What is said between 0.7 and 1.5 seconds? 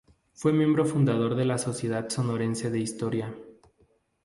fundador de